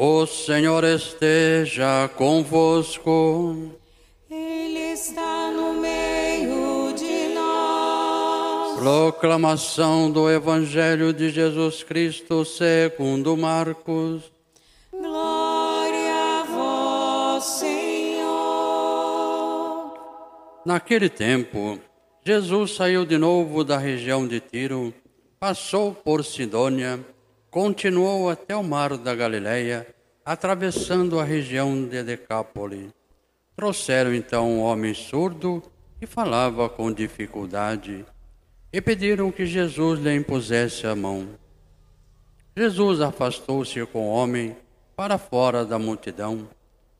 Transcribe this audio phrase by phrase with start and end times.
[0.00, 3.72] O Senhor esteja convosco.
[4.30, 8.78] Ele está no meio de nós.
[8.78, 14.30] Proclamação do Evangelho de Jesus Cristo segundo Marcos.
[14.92, 18.28] Glória a vós, Senhor.
[20.64, 21.76] Naquele tempo,
[22.24, 24.94] Jesus saiu de novo da região de Tiro,
[25.40, 27.04] passou por Sidônia,
[27.50, 29.86] continuou até o mar da Galileia,
[30.24, 32.92] atravessando a região de Decápole.
[33.56, 35.62] Trouxeram então um homem surdo
[35.98, 38.04] que falava com dificuldade
[38.72, 41.28] e pediram que Jesus lhe impusesse a mão.
[42.56, 44.56] Jesus afastou-se com o homem
[44.94, 46.48] para fora da multidão.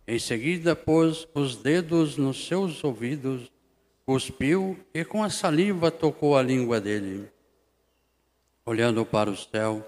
[0.06, 3.50] Em seguida, pôs os dedos nos seus ouvidos,
[4.06, 7.30] cuspiu e com a saliva tocou a língua dele.
[8.64, 9.84] Olhando para o céu,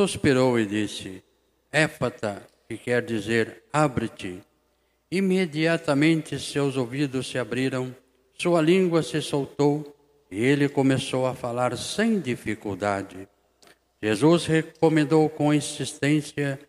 [0.00, 1.24] suspirou e disse:
[1.72, 4.40] Éfata, que quer dizer abre-te.
[5.10, 7.94] Imediatamente seus ouvidos se abriram,
[8.34, 9.96] sua língua se soltou
[10.30, 13.26] e ele começou a falar sem dificuldade.
[14.00, 16.60] Jesus recomendou com insistência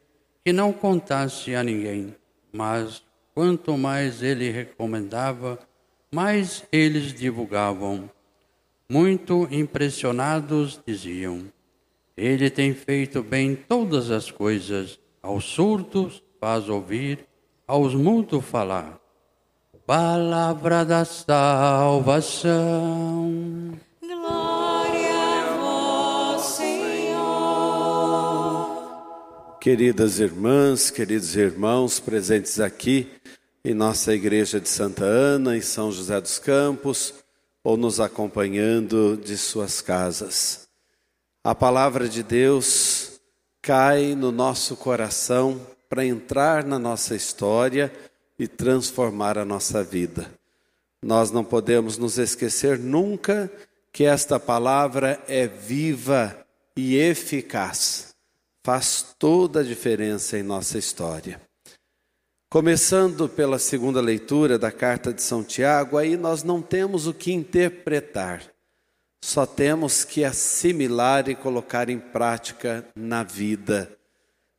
[0.44, 2.16] que não contasse a ninguém,
[2.52, 3.04] mas
[3.36, 5.59] quanto mais ele recomendava,
[6.11, 8.09] mais eles divulgavam.
[8.89, 11.45] Muito impressionados diziam:
[12.20, 17.26] Ele tem feito bem todas as coisas, aos surdos faz ouvir,
[17.66, 19.00] aos mudos falar.
[19.88, 22.52] Palavra da salvação.
[24.02, 27.17] Glória a vós, Senhor.
[29.61, 33.08] Queridas irmãs, queridos irmãos presentes aqui
[33.64, 37.14] em nossa igreja de Santa Ana, em São José dos Campos,
[37.64, 40.69] ou nos acompanhando de suas casas.
[41.44, 43.20] A palavra de Deus
[43.62, 47.92] cai no nosso coração para entrar na nossa história
[48.38, 50.30] e transformar a nossa vida.
[51.02, 53.50] Nós não podemos nos esquecer nunca
[53.92, 56.45] que esta palavra é viva
[56.76, 58.14] e eficaz.
[58.64, 61.42] Faz toda a diferença em nossa história.
[62.50, 67.32] Começando pela segunda leitura da carta de São Tiago, aí nós não temos o que
[67.32, 68.44] interpretar,
[69.22, 73.92] só temos que assimilar e colocar em prática na vida.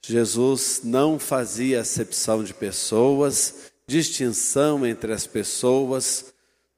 [0.05, 6.33] Jesus não fazia acepção de pessoas, distinção entre as pessoas,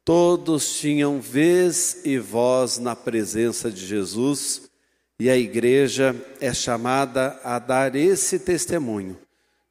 [0.04, 4.70] todos tinham vez e voz na presença de Jesus
[5.22, 9.16] e a igreja é chamada a dar esse testemunho.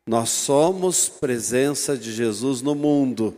[0.07, 3.35] Nós somos presença de Jesus no mundo,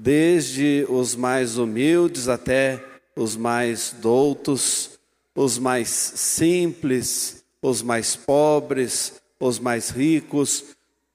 [0.00, 2.82] desde os mais humildes até
[3.16, 4.98] os mais doutos,
[5.34, 10.64] os mais simples, os mais pobres, os mais ricos,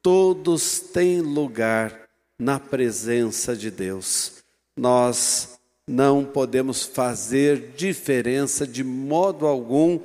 [0.01, 4.43] todos têm lugar na presença de Deus.
[4.75, 9.99] Nós não podemos fazer diferença de modo algum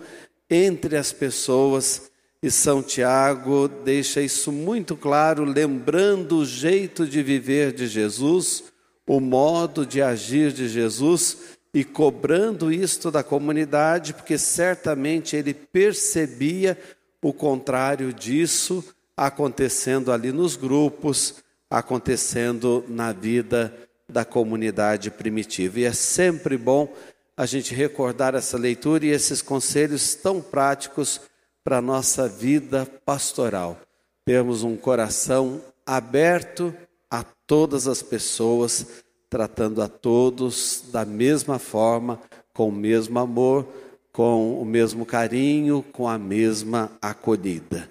[0.49, 2.11] entre as pessoas.
[2.43, 8.65] E São Tiago deixa isso muito claro, lembrando o jeito de viver de Jesus,
[9.07, 16.78] o modo de agir de Jesus e cobrando isto da comunidade, porque certamente ele percebia
[17.22, 18.84] o contrário disso
[19.16, 21.37] acontecendo ali nos grupos,
[21.71, 23.72] acontecendo na vida
[24.09, 25.81] da comunidade primitiva.
[25.81, 26.93] E é sempre bom
[27.37, 31.21] a gente recordar essa leitura e esses conselhos tão práticos
[31.65, 33.81] para a nossa vida pastoral.
[34.25, 36.75] Termos um coração aberto
[37.11, 42.20] a todas as pessoas, tratando a todos da mesma forma,
[42.53, 43.66] com o mesmo amor,
[44.12, 47.88] com o mesmo carinho, com a mesma acolhida.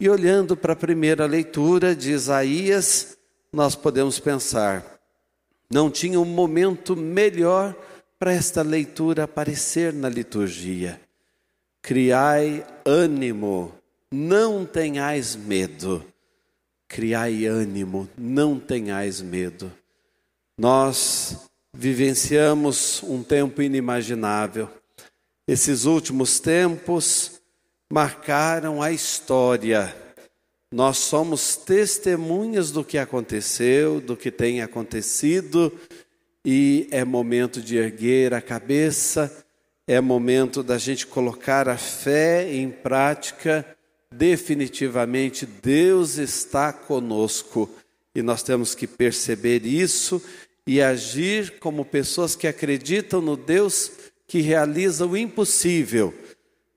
[0.00, 3.18] E olhando para a primeira leitura de Isaías,
[3.52, 4.98] nós podemos pensar,
[5.70, 7.76] não tinha um momento melhor
[8.18, 10.98] para esta leitura aparecer na liturgia.
[11.82, 13.74] Criai ânimo,
[14.10, 16.02] não tenhais medo.
[16.88, 19.70] Criai ânimo, não tenhais medo.
[20.58, 21.36] Nós
[21.74, 24.70] vivenciamos um tempo inimaginável.
[25.46, 27.42] Esses últimos tempos,
[27.92, 29.94] marcaram a história.
[30.72, 35.70] Nós somos testemunhas do que aconteceu, do que tem acontecido,
[36.42, 39.44] e é momento de erguer a cabeça,
[39.86, 43.64] é momento da gente colocar a fé em prática.
[44.10, 47.70] Definitivamente, Deus está conosco
[48.14, 50.22] e nós temos que perceber isso
[50.66, 53.92] e agir como pessoas que acreditam no Deus
[54.26, 56.12] que realiza o impossível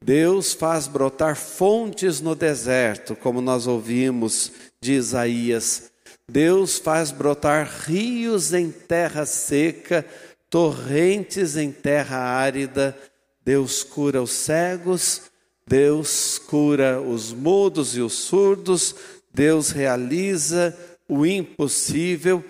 [0.02, 5.92] Deus faz brotar fontes no deserto, como nós ouvimos de Isaías.
[6.28, 10.06] Deus faz brotar rios em terra seca,
[10.50, 12.98] torrentes em terra árida.
[13.44, 15.24] Deus cura os cegos,
[15.68, 18.96] Deus cura os mudos e os surdos,
[19.34, 20.78] Deus realiza
[21.08, 22.44] o impossível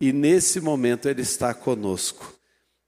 [0.00, 2.34] e nesse momento Ele está conosco.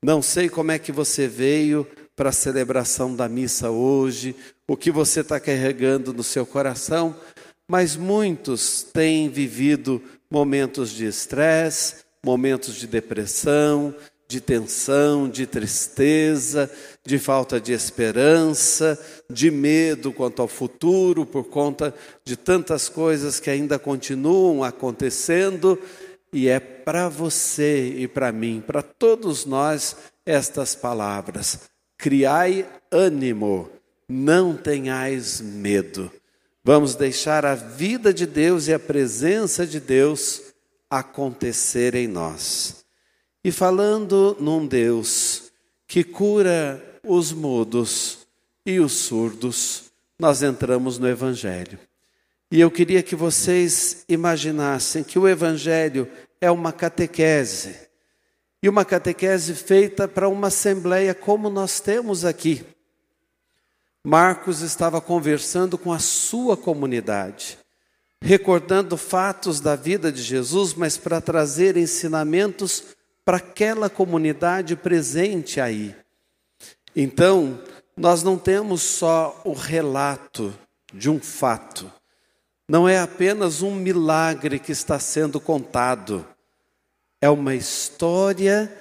[0.03, 4.35] Não sei como é que você veio para a celebração da missa hoje,
[4.67, 7.17] o que você está carregando no seu coração,
[7.67, 13.95] mas muitos têm vivido momentos de estresse, momentos de depressão,
[14.29, 16.71] de tensão, de tristeza,
[17.05, 18.99] de falta de esperança,
[19.31, 21.95] de medo quanto ao futuro, por conta
[22.25, 25.79] de tantas coisas que ainda continuam acontecendo,
[26.33, 31.61] e é para você e para mim, para todos nós, estas palavras:
[31.97, 33.71] criai ânimo,
[34.09, 36.11] não tenhais medo.
[36.65, 40.43] Vamos deixar a vida de Deus e a presença de Deus
[40.91, 42.85] acontecer em nós.
[43.43, 45.51] E falando num Deus
[45.87, 48.27] que cura os mudos
[48.67, 49.85] e os surdos,
[50.19, 51.79] nós entramos no Evangelho.
[52.51, 56.11] E eu queria que vocês imaginassem que o Evangelho
[56.41, 57.77] é uma catequese.
[58.63, 62.65] E uma catequese feita para uma assembleia como nós temos aqui.
[64.03, 67.59] Marcos estava conversando com a sua comunidade,
[68.23, 75.95] recordando fatos da vida de Jesus, mas para trazer ensinamentos para aquela comunidade presente aí.
[76.97, 77.63] Então,
[77.95, 80.55] nós não temos só o relato
[80.95, 81.93] de um fato,
[82.69, 86.27] não é apenas um milagre que está sendo contado,
[87.21, 88.73] é uma história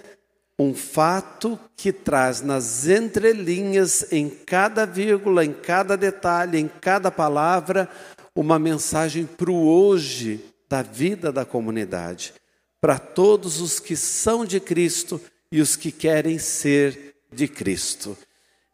[0.60, 7.88] um fato que traz nas entrelinhas, em cada vírgula, em cada detalhe, em cada palavra,
[8.36, 12.34] uma mensagem para o hoje da vida da comunidade,
[12.82, 18.18] para todos os que são de Cristo e os que querem ser de Cristo.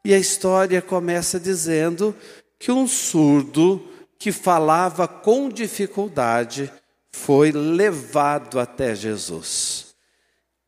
[0.05, 2.15] E a história começa dizendo
[2.57, 3.89] que um surdo
[4.23, 6.71] que falava com dificuldade
[7.11, 9.93] foi levado até Jesus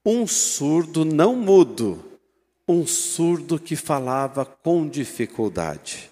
[0.06, 2.19] um surdo não mudo,
[2.68, 6.12] um surdo que falava com dificuldade.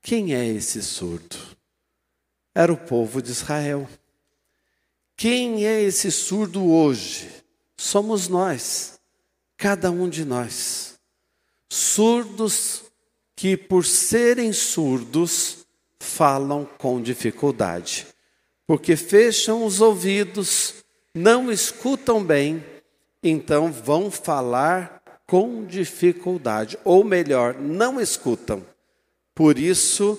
[0.00, 1.36] Quem é esse surdo?
[2.54, 3.86] Era o povo de Israel.
[5.14, 7.30] Quem é esse surdo hoje?
[7.76, 8.98] Somos nós,
[9.58, 10.98] cada um de nós.
[11.68, 12.84] Surdos
[13.36, 15.65] que, por serem surdos,
[16.06, 18.06] falam com dificuldade,
[18.66, 22.64] porque fecham os ouvidos, não escutam bem
[23.28, 28.64] então vão falar com dificuldade, ou melhor, não escutam.
[29.34, 30.18] Por isso,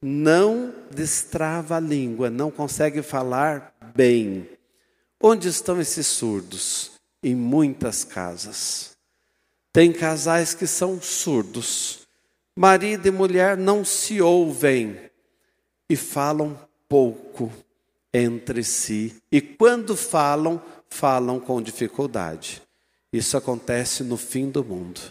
[0.00, 4.46] não destrava a língua, não consegue falar bem.
[5.20, 6.92] Onde estão esses surdos?
[7.22, 8.96] Em muitas casas.
[9.72, 12.06] Tem casais que são surdos.
[12.54, 14.98] Marido e mulher não se ouvem
[15.92, 16.58] e falam
[16.88, 17.52] pouco
[18.14, 19.14] entre si.
[19.30, 20.58] E quando falam,
[20.88, 22.62] falam com dificuldade.
[23.12, 25.02] Isso acontece no fim do mundo.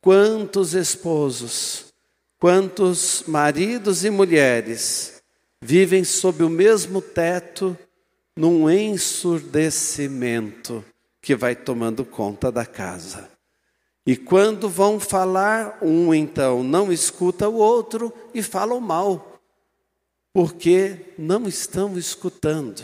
[0.00, 1.86] Quantos esposos,
[2.38, 5.20] quantos maridos e mulheres
[5.60, 7.76] vivem sob o mesmo teto
[8.36, 10.84] num ensurdecimento
[11.20, 13.28] que vai tomando conta da casa.
[14.06, 19.29] E quando vão falar, um então não escuta o outro e falam mal,
[20.32, 22.82] porque não estão escutando.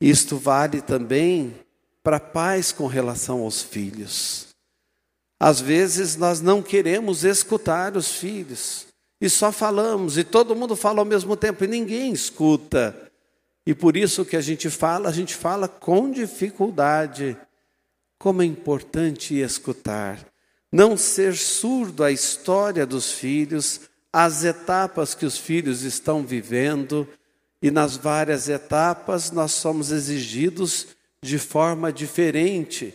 [0.00, 1.54] Isto vale também
[2.02, 4.48] para pais com relação aos filhos.
[5.40, 8.86] Às vezes nós não queremos escutar os filhos
[9.20, 13.10] e só falamos, e todo mundo fala ao mesmo tempo e ninguém escuta.
[13.66, 17.36] E por isso que a gente fala, a gente fala com dificuldade.
[18.18, 20.18] Como é importante escutar,
[20.70, 23.80] não ser surdo à história dos filhos,
[24.14, 27.08] às etapas que os filhos estão vivendo
[27.60, 30.86] e nas várias etapas nós somos exigidos
[31.20, 32.94] de forma diferente.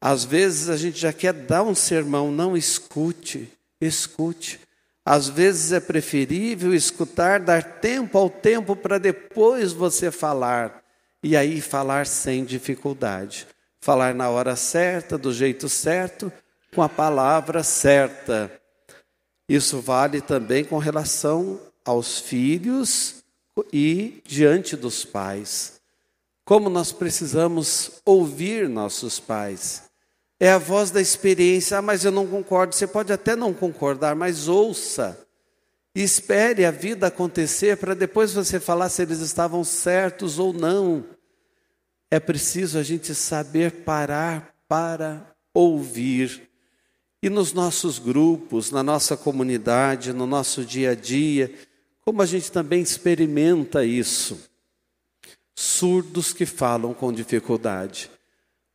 [0.00, 3.46] Às vezes a gente já quer dar um sermão, não escute,
[3.78, 4.58] escute.
[5.04, 10.82] Às vezes é preferível escutar, dar tempo ao tempo para depois você falar.
[11.22, 13.46] E aí falar sem dificuldade.
[13.82, 16.32] Falar na hora certa, do jeito certo,
[16.74, 18.61] com a palavra certa.
[19.48, 23.22] Isso vale também com relação aos filhos
[23.72, 25.80] e diante dos pais.
[26.44, 29.84] Como nós precisamos ouvir nossos pais.
[30.40, 31.78] É a voz da experiência.
[31.78, 32.74] Ah, mas eu não concordo.
[32.74, 35.18] Você pode até não concordar, mas ouça.
[35.94, 41.04] E espere a vida acontecer para depois você falar se eles estavam certos ou não.
[42.10, 46.50] É preciso a gente saber parar para ouvir.
[47.22, 51.54] E nos nossos grupos, na nossa comunidade, no nosso dia a dia,
[52.04, 54.50] como a gente também experimenta isso.
[55.54, 58.10] Surdos que falam com dificuldade.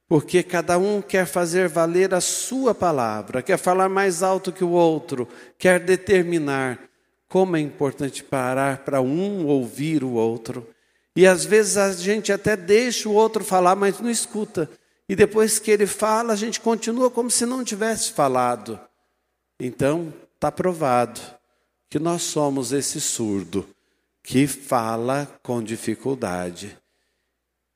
[0.08, 4.70] Porque cada um quer fazer valer a sua palavra, quer falar mais alto que o
[4.70, 5.28] outro,
[5.58, 6.80] quer determinar.
[7.28, 10.66] Como é importante parar para um ouvir o outro.
[11.14, 14.70] E às vezes a gente até deixa o outro falar, mas não escuta.
[15.10, 18.80] E depois que ele fala, a gente continua como se não tivesse falado.
[19.60, 21.22] Então, está provado
[21.90, 23.68] que nós somos esse surdo
[24.22, 26.78] que fala com dificuldade.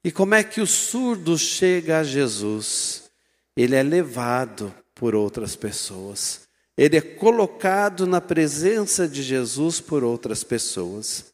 [0.03, 3.09] E como é que o surdo chega a Jesus?
[3.55, 6.41] Ele é levado por outras pessoas.
[6.77, 11.31] Ele é colocado na presença de Jesus por outras pessoas.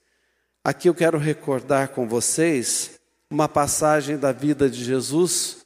[0.64, 3.00] Aqui eu quero recordar com vocês
[3.30, 5.66] uma passagem da vida de Jesus,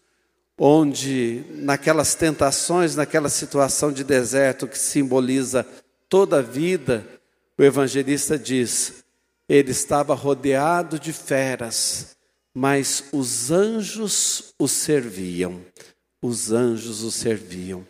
[0.57, 5.65] onde, naquelas tentações, naquela situação de deserto que simboliza
[6.07, 7.05] toda a vida,
[7.57, 9.03] o evangelista diz:
[9.47, 12.15] ele estava rodeado de feras,
[12.53, 15.61] mas os anjos o serviam.
[16.21, 17.85] Os anjos o serviam.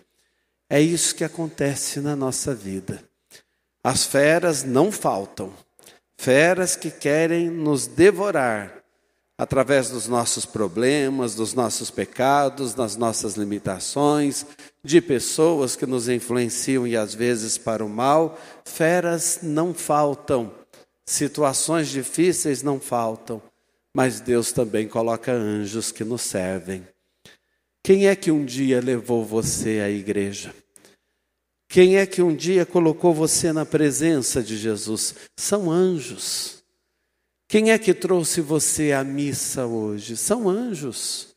[0.70, 3.04] É isso que acontece na nossa vida.
[3.84, 5.54] As feras não faltam.
[6.18, 8.81] Feras que querem nos devorar,
[9.42, 14.46] através dos nossos problemas, dos nossos pecados, das nossas limitações,
[14.84, 18.40] de pessoas que nos influenciam e às vezes para o mal.
[18.64, 20.54] Feras não faltam,
[21.04, 23.42] situações difíceis não faltam,
[23.92, 26.88] mas Deus também coloca anjos que nos servem.
[27.84, 30.54] Quem é que um dia levou você à igreja?
[31.68, 35.16] Quem é que um dia colocou você na presença de Jesus?
[35.36, 36.61] São anjos.
[37.52, 40.16] Quem é que trouxe você à missa hoje?
[40.16, 41.36] São anjos.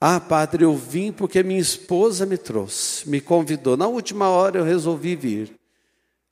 [0.00, 3.76] Ah, padre, eu vim porque minha esposa me trouxe, me convidou.
[3.76, 5.52] Na última hora eu resolvi vir.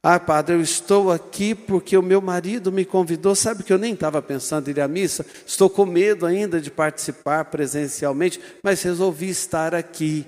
[0.01, 3.35] Ah, padre, eu estou aqui porque o meu marido me convidou.
[3.35, 5.27] Sabe que eu nem estava pensando em ir à missa?
[5.45, 10.25] Estou com medo ainda de participar presencialmente, mas resolvi estar aqui.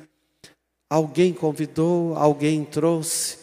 [0.90, 3.38] Alguém convidou, alguém trouxe.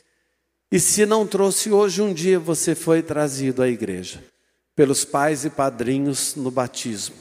[0.70, 4.22] E se não trouxe hoje, um dia você foi trazido à igreja
[4.78, 7.16] pelos pais e padrinhos no batismo.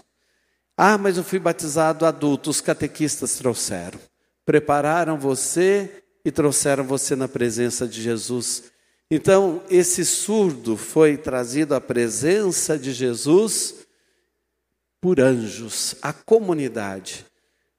[0.77, 3.99] Ah, mas eu fui batizado adulto, os catequistas trouxeram.
[4.45, 8.65] Prepararam você e trouxeram você na presença de Jesus.
[9.11, 13.87] Então, esse surdo foi trazido à presença de Jesus
[15.01, 17.25] por anjos, a comunidade,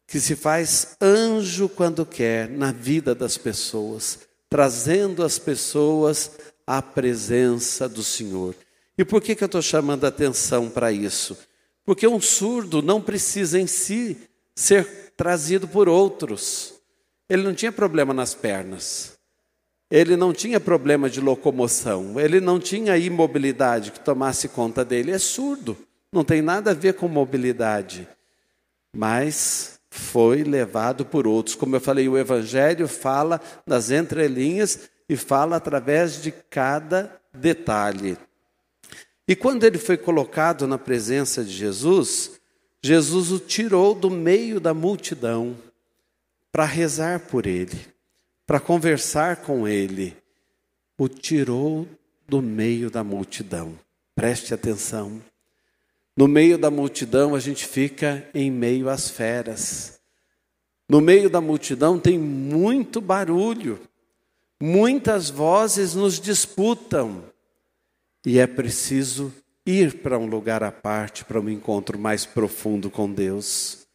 [0.07, 4.19] que se faz anjo quando quer na vida das pessoas,
[4.49, 6.31] trazendo as pessoas
[6.65, 8.55] à presença do Senhor.
[8.97, 11.37] E por que, que eu estou chamando a atenção para isso?
[11.85, 14.17] Porque um surdo não precisa em si
[14.55, 16.73] ser trazido por outros.
[17.29, 19.17] Ele não tinha problema nas pernas.
[19.89, 22.19] Ele não tinha problema de locomoção.
[22.19, 25.11] Ele não tinha imobilidade que tomasse conta dele.
[25.11, 25.77] É surdo.
[26.11, 28.07] Não tem nada a ver com mobilidade.
[28.95, 31.55] Mas foi levado por outros.
[31.55, 38.17] Como eu falei, o Evangelho fala nas entrelinhas e fala através de cada detalhe.
[39.27, 42.39] E quando ele foi colocado na presença de Jesus,
[42.81, 45.57] Jesus o tirou do meio da multidão
[46.51, 47.77] para rezar por ele,
[48.45, 50.15] para conversar com ele.
[50.97, 51.87] O tirou
[52.27, 53.77] do meio da multidão.
[54.15, 55.21] Preste atenção.
[56.15, 59.99] No meio da multidão, a gente fica em meio às feras.
[60.89, 63.79] No meio da multidão tem muito barulho,
[64.59, 67.23] muitas vozes nos disputam.
[68.29, 69.33] E é preciso
[69.65, 73.87] ir para um lugar à parte, para um encontro mais profundo com Deus.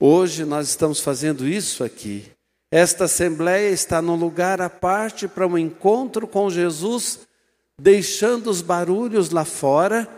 [0.00, 2.24] Hoje nós estamos fazendo isso aqui.
[2.70, 7.20] Esta assembleia está num lugar à parte para um encontro com Jesus,
[7.78, 10.08] deixando os barulhos lá fora,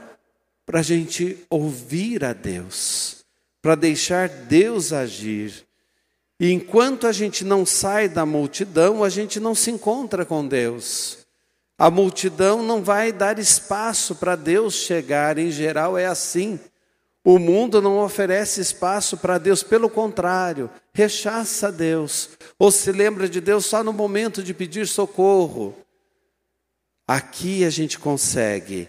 [0.64, 3.24] para a gente ouvir a Deus,
[3.60, 5.66] para deixar Deus agir.
[6.38, 11.21] E enquanto a gente não sai da multidão, a gente não se encontra com Deus.
[11.82, 16.60] A multidão não vai dar espaço para Deus chegar, em geral é assim.
[17.24, 23.40] O mundo não oferece espaço para Deus, pelo contrário, rechaça Deus, ou se lembra de
[23.40, 25.76] Deus só no momento de pedir socorro.
[27.04, 28.88] Aqui a gente consegue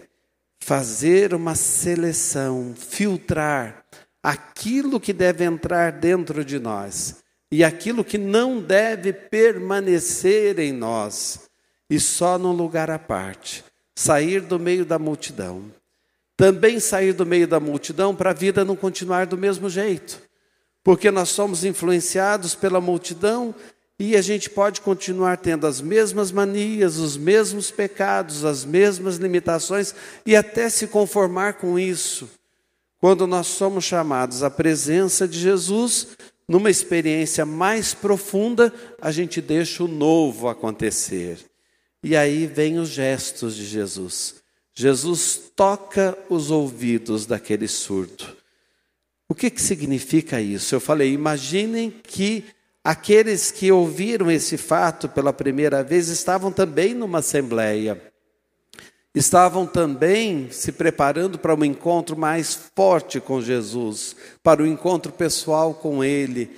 [0.62, 3.83] fazer uma seleção, filtrar
[4.21, 11.42] aquilo que deve entrar dentro de nós e aquilo que não deve permanecer em nós,
[11.93, 15.65] e só num lugar à parte, sair do meio da multidão.
[16.35, 20.19] Também sair do meio da multidão para a vida não continuar do mesmo jeito,
[20.83, 23.53] porque nós somos influenciados pela multidão
[24.00, 29.93] e a gente pode continuar tendo as mesmas manias, os mesmos pecados, as mesmas limitações
[30.25, 32.27] e até se conformar com isso.
[33.00, 36.07] Quando nós somos chamados à presença de Jesus,
[36.47, 41.52] numa experiência mais profunda, a gente deixa o novo acontecer.
[42.03, 44.36] E aí vem os gestos de Jesus.
[44.75, 48.25] Jesus toca os ouvidos daquele surdo.
[49.29, 50.75] O que, que significa isso?
[50.75, 52.43] Eu falei, imaginem que
[52.83, 58.01] aqueles que ouviram esse fato pela primeira vez estavam também numa assembleia.
[59.15, 65.12] Estavam também se preparando para um encontro mais forte com Jesus, para o um encontro
[65.12, 66.50] pessoal com Ele.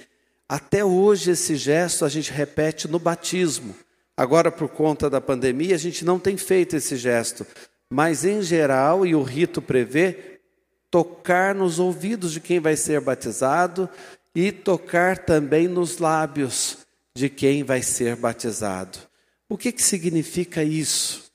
[0.48, 3.76] Até hoje, esse gesto a gente repete no batismo.
[4.18, 7.46] Agora, por conta da pandemia, a gente não tem feito esse gesto,
[7.90, 10.40] mas em geral, e o rito prevê,
[10.90, 13.90] tocar nos ouvidos de quem vai ser batizado
[14.34, 16.78] e tocar também nos lábios
[17.14, 19.00] de quem vai ser batizado.
[19.50, 21.32] O que, que significa isso?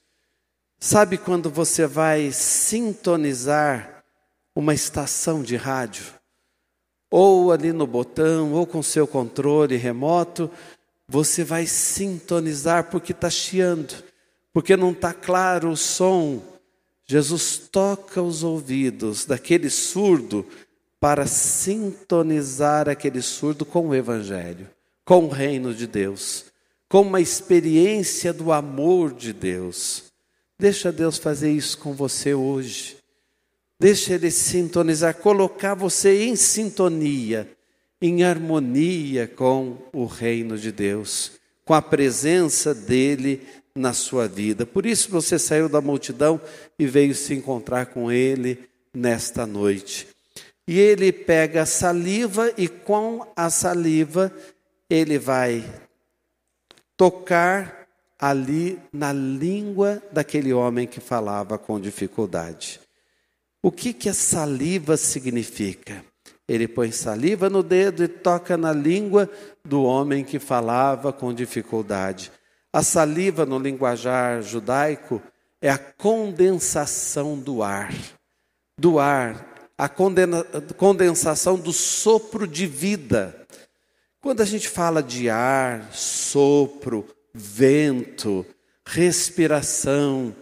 [0.78, 4.02] Sabe quando você vai sintonizar
[4.54, 6.06] uma estação de rádio?
[7.10, 10.50] Ou ali no botão, ou com seu controle remoto,
[11.10, 13.92] você vai sintonizar porque está chiando,
[14.52, 16.40] porque não está claro o som.
[17.04, 20.46] Jesus toca os ouvidos daquele surdo
[21.00, 24.70] para sintonizar aquele surdo com o Evangelho,
[25.04, 26.44] com o reino de Deus,
[26.88, 30.04] com uma experiência do amor de Deus.
[30.56, 32.98] Deixa Deus fazer isso com você hoje.
[33.80, 37.50] Deixa Ele sintonizar, colocar você em sintonia
[38.00, 41.32] em harmonia com o reino de Deus,
[41.64, 44.64] com a presença dele na sua vida.
[44.64, 46.40] Por isso você saiu da multidão
[46.78, 48.58] e veio se encontrar com ele
[48.92, 50.08] nesta noite.
[50.66, 54.32] E ele pega a saliva e com a saliva
[54.88, 55.64] ele vai
[56.96, 57.86] tocar
[58.18, 62.80] ali na língua daquele homem que falava com dificuldade.
[63.62, 66.04] O que que a saliva significa?
[66.50, 69.30] Ele põe saliva no dedo e toca na língua
[69.64, 72.32] do homem que falava com dificuldade.
[72.72, 75.22] A saliva, no linguajar judaico,
[75.62, 77.94] é a condensação do ar.
[78.76, 79.88] Do ar, a
[80.76, 83.46] condensação do sopro de vida.
[84.20, 88.44] Quando a gente fala de ar, sopro, vento,
[88.84, 90.34] respiração,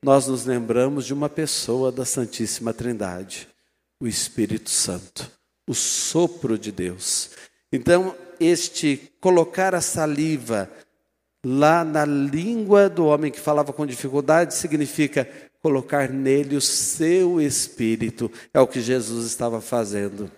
[0.00, 3.48] nós nos lembramos de uma pessoa da Santíssima Trindade,
[3.98, 5.36] o Espírito Santo
[5.68, 7.30] o sopro de Deus.
[7.70, 10.70] Então, este colocar a saliva
[11.44, 15.28] lá na língua do homem que falava com dificuldade significa
[15.60, 18.32] colocar nele o seu espírito.
[18.54, 20.32] É o que Jesus estava fazendo.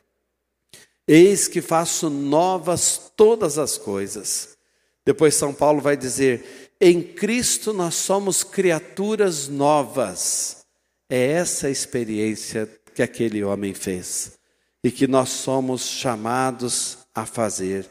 [1.07, 4.59] Eis que faço novas todas as coisas.
[5.07, 10.65] Depois São Paulo vai dizer: em Cristo nós somos criaturas novas.
[11.09, 14.40] É essa a experiência que aquele homem fez
[14.83, 17.91] e que nós somos chamados a fazer.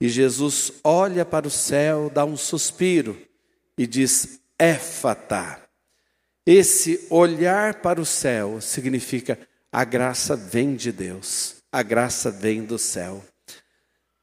[0.00, 3.18] E Jesus olha para o céu, dá um suspiro
[3.76, 5.60] e diz: Éfata.
[6.46, 9.38] Esse olhar para o céu significa
[9.70, 13.22] a graça vem de Deus, a graça vem do céu.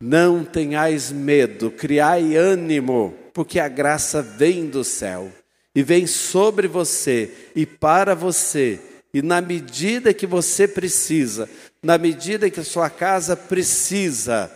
[0.02, 5.32] Não tenhais medo, criai ânimo, porque a graça vem do céu
[5.74, 8.80] e vem sobre você e para você,
[9.14, 11.50] e na medida que você precisa,
[11.82, 14.52] na medida que a sua casa precisa.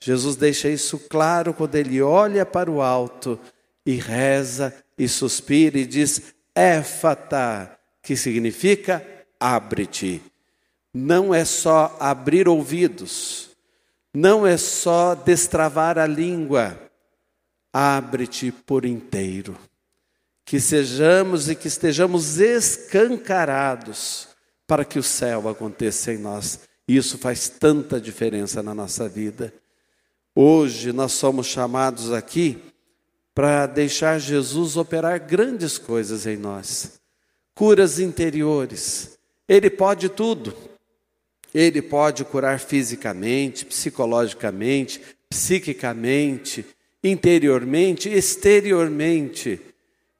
[0.00, 3.38] Jesus deixa isso claro quando ele olha para o alto
[3.84, 9.04] e reza e suspira e diz: Éfata, que significa
[9.38, 10.22] abre-te.
[10.94, 13.50] Não é só abrir ouvidos,
[14.14, 16.80] não é só destravar a língua,
[17.72, 19.56] abre-te por inteiro.
[20.46, 24.28] Que sejamos e que estejamos escancarados
[24.66, 26.60] para que o céu aconteça em nós.
[26.88, 29.52] Isso faz tanta diferença na nossa vida.
[30.34, 32.62] Hoje nós somos chamados aqui
[33.34, 37.00] para deixar Jesus operar grandes coisas em nós.
[37.54, 39.18] Curas interiores.
[39.48, 40.56] Ele pode tudo.
[41.52, 46.64] Ele pode curar fisicamente, psicologicamente, psiquicamente,
[47.02, 49.60] interiormente, exteriormente.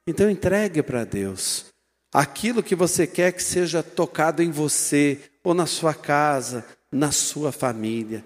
[0.07, 1.67] Então entregue para Deus
[2.13, 7.53] aquilo que você quer que seja tocado em você, ou na sua casa, na sua
[7.53, 8.25] família.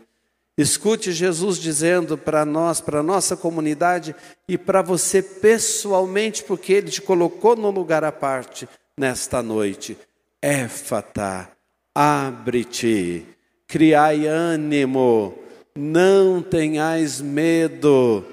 [0.57, 4.15] Escute Jesus dizendo para nós, para a nossa comunidade
[4.47, 9.99] e para você pessoalmente, porque Ele te colocou no lugar à parte nesta noite.
[10.41, 11.51] Éfata,
[11.93, 13.27] abre-te,
[13.67, 15.37] criai ânimo,
[15.75, 18.25] não tenhais medo.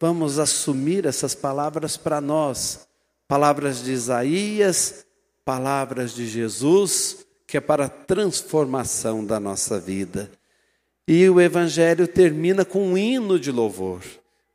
[0.00, 2.88] Vamos assumir essas palavras para nós,
[3.28, 5.06] palavras de Isaías,
[5.44, 10.30] palavras de Jesus, que é para a transformação da nossa vida.
[11.06, 14.02] E o Evangelho termina com um hino de louvor.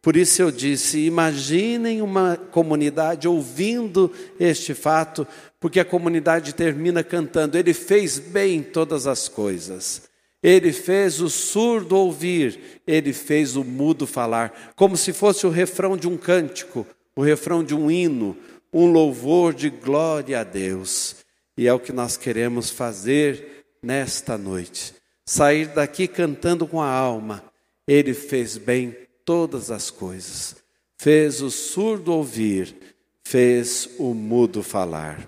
[0.01, 5.27] Por isso eu disse: imaginem uma comunidade ouvindo este fato,
[5.59, 10.08] porque a comunidade termina cantando: Ele fez bem todas as coisas.
[10.41, 15.97] Ele fez o surdo ouvir, ele fez o mudo falar, como se fosse o refrão
[15.97, 18.37] de um cântico, o refrão de um hino,
[18.73, 21.17] um louvor de glória a Deus.
[21.57, 24.93] E é o que nós queremos fazer nesta noite.
[25.25, 27.43] Sair daqui cantando com a alma.
[27.85, 30.55] Ele fez bem todas as coisas.
[30.97, 32.75] Fez o surdo ouvir,
[33.23, 35.27] fez o mudo falar.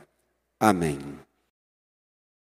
[0.60, 1.21] Amém.